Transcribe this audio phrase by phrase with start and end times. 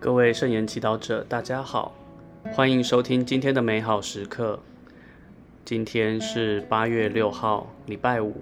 [0.00, 1.94] 各位圣言祈祷者，大家好，
[2.54, 4.58] 欢迎收听今天的美好时刻。
[5.62, 8.40] 今天是八月六号，礼拜五。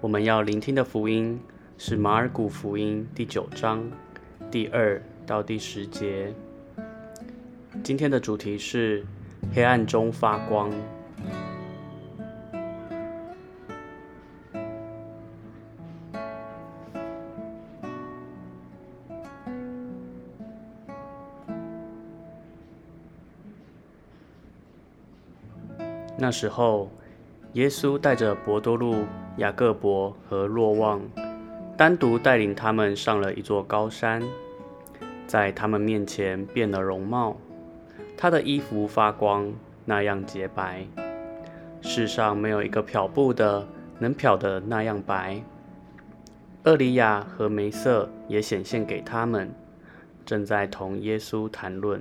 [0.00, 1.38] 我们要聆听的福音
[1.76, 3.86] 是马尔谷福音第九章
[4.50, 6.32] 第二到第十节。
[7.84, 9.04] 今天的主题是
[9.54, 10.72] 黑暗中发光。
[26.22, 26.88] 那时候，
[27.54, 29.06] 耶稣带着伯多禄、
[29.38, 31.00] 雅各伯和若望，
[31.76, 34.22] 单独带领他们上了一座高山，
[35.26, 37.36] 在他们面前变了容貌。
[38.16, 39.52] 他的衣服发光，
[39.84, 40.86] 那样洁白，
[41.80, 43.66] 世上没有一个漂布的
[43.98, 45.42] 能漂得那样白。
[46.62, 49.52] 厄里亚和梅瑟也显现给他们，
[50.24, 52.00] 正在同耶稣谈论。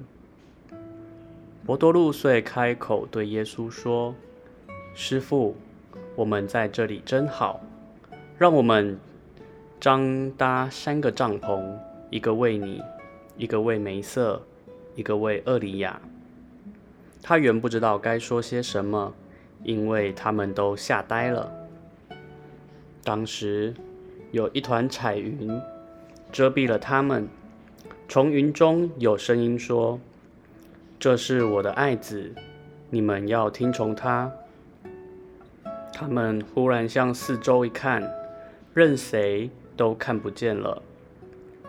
[1.64, 4.16] 伯多禄遂开口对耶稣说
[4.96, 5.56] ：“师傅，
[6.16, 7.62] 我们在这里真好，
[8.36, 9.00] 让我们
[9.80, 11.64] 张搭三个帐篷，
[12.10, 12.82] 一个为你，
[13.38, 14.42] 一个为梅瑟，
[14.96, 16.02] 一个为厄里亚。”
[17.22, 19.14] 他原不知道该说些什么，
[19.64, 21.52] 因为他们都吓呆了。
[23.04, 23.76] 当时
[24.32, 25.62] 有一团彩云
[26.32, 27.28] 遮蔽了他们，
[28.10, 30.00] 从云中有声音说。
[31.02, 32.32] 这是我的爱子，
[32.92, 34.32] 你们要听从他。
[35.92, 38.08] 他们忽然向四周一看，
[38.76, 40.80] 任谁都看不见了，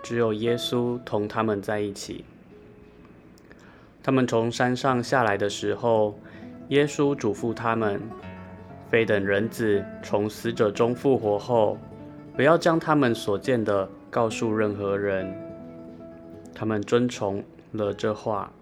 [0.02, 2.26] 只有耶稣同他们在一起。
[4.02, 6.18] 他们从山上下来的时候，
[6.68, 8.02] 耶稣嘱咐他们：
[8.90, 11.78] 非等人子从死者中复活后，
[12.36, 15.34] 不要将他们所见的告诉任何人。
[16.54, 18.52] 他们遵从了这话。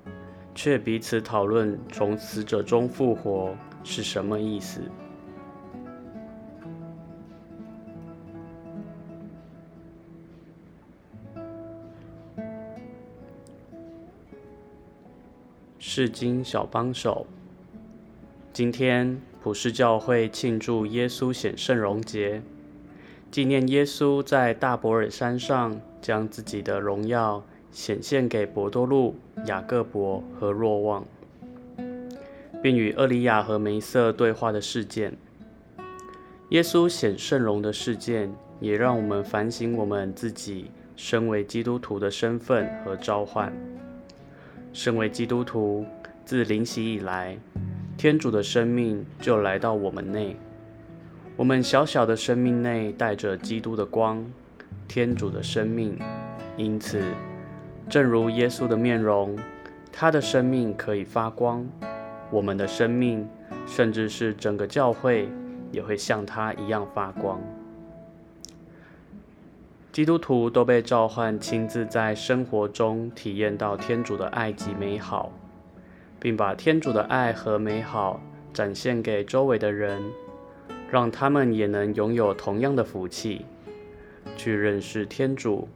[0.55, 4.81] 却彼此讨论从死者中复活是什么意思。
[15.79, 17.27] 世经小帮手，
[18.53, 22.43] 今天普世教会庆祝耶稣显圣荣节，
[23.31, 27.43] 纪念耶稣在大伯尔山上将自己的荣耀。
[27.73, 29.15] 显现给伯多禄、
[29.47, 31.05] 雅各伯和若望，
[32.63, 35.17] 并与厄里亚和梅瑟对话的事件。
[36.51, 43.53] 耶稣显圣容的事件，也让我们反省我们自己身为基督徒的身份和召唤。
[44.73, 45.87] 身为基督徒，
[46.25, 47.39] 自灵洗以来，
[47.97, 50.37] 天主的生命就来到我们内。
[51.37, 54.25] 我们小小的生命内带着基督的光，
[54.89, 55.97] 天主的生命，
[56.57, 57.01] 因此。
[57.91, 59.37] 正如耶稣的面容，
[59.91, 61.67] 他的生命可以发光，
[62.31, 63.29] 我们的生命，
[63.67, 65.29] 甚至是整个教会，
[65.73, 67.41] 也会像他一样发光。
[69.91, 75.33] 基督徒都被召唤亲自在生活中体验到天主的爱及美好，
[76.21, 78.21] 并把天主的爱和美好
[78.53, 80.01] 展现给周围的人，
[80.89, 83.45] 让他们也能拥有同样的福气，
[84.37, 85.69] 去认识天主。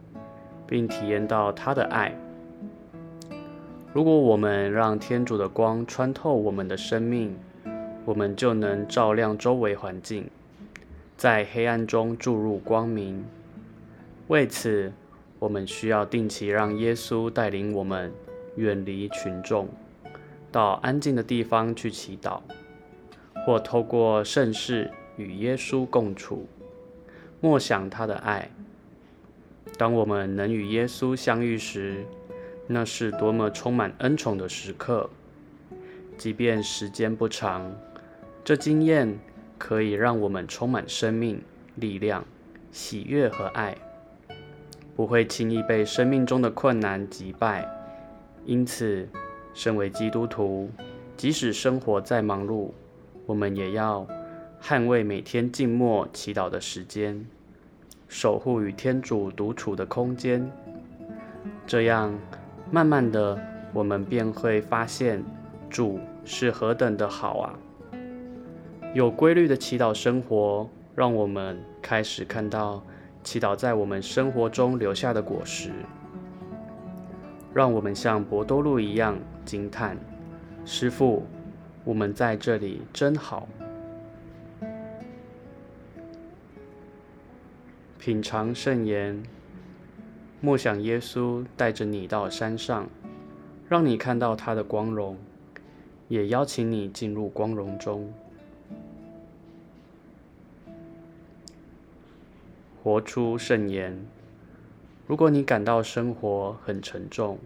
[0.66, 2.14] 并体验到他的爱。
[3.92, 7.36] 如果我们让天主的光穿透我们的生命，
[8.04, 10.28] 我们就能照亮周围环境，
[11.16, 13.24] 在黑暗中注入光明。
[14.26, 14.92] 为此，
[15.38, 18.12] 我们需要定期让耶稣带领我们
[18.56, 19.68] 远离群众，
[20.50, 22.40] 到安静的地方去祈祷，
[23.46, 26.46] 或透过盛世与耶稣共处，
[27.40, 28.50] 默想他的爱。
[29.76, 32.04] 当我们能与耶稣相遇时，
[32.66, 35.10] 那是多么充满恩宠的时刻！
[36.16, 37.74] 即便时间不长，
[38.44, 39.18] 这经验
[39.58, 41.42] 可以让我们充满生命
[41.74, 42.24] 力量、
[42.70, 43.76] 喜悦和爱，
[44.94, 47.68] 不会轻易被生命中的困难击败。
[48.44, 49.08] 因此，
[49.52, 50.70] 身为基督徒，
[51.16, 52.70] 即使生活再忙碌，
[53.26, 54.06] 我们也要
[54.62, 57.26] 捍卫每天静默祈祷的时间。
[58.08, 60.50] 守护与天主独处的空间，
[61.66, 62.16] 这样
[62.70, 63.38] 慢慢的，
[63.72, 65.22] 我们便会发现
[65.68, 67.58] 主是何等的好啊！
[68.94, 72.82] 有规律的祈祷生活，让我们开始看到
[73.24, 75.72] 祈祷在我们生活中留下的果实，
[77.52, 79.96] 让我们像博多禄一样惊叹：
[80.64, 81.24] 师傅，
[81.82, 83.48] 我们在这里真好。
[88.04, 89.22] 品尝圣言，
[90.42, 92.86] 默想耶稣带着你到山上，
[93.66, 95.16] 让你看到他的光荣，
[96.08, 98.12] 也邀请你进入光荣中，
[102.82, 103.98] 活出圣言。
[105.06, 107.38] 如果你感到生活很沉重，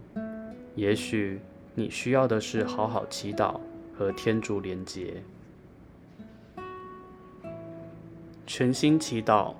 [0.75, 1.39] 也许
[1.73, 3.57] 你需要的是好好祈祷
[3.97, 5.23] 和天主连结。
[8.45, 9.53] 全心祈祷，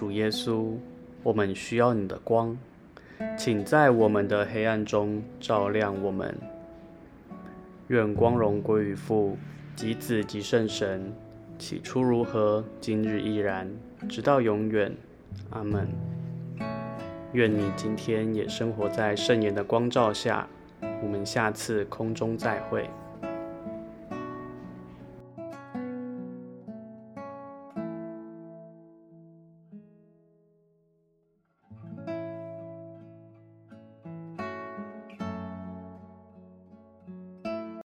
[0.00, 0.76] 主耶稣，
[1.22, 2.56] 我们需要你的光，
[3.36, 6.34] 请在我们的黑暗中照亮我们。
[7.88, 9.36] 愿光荣归于父、
[9.76, 11.12] 及子、及圣神，
[11.58, 13.70] 起初如何，今日依然，
[14.08, 14.90] 直到永远。
[15.50, 15.86] 阿门。
[17.34, 20.48] 愿你今天也生活在圣言的光照下。
[21.02, 22.88] 我们下次空中再会。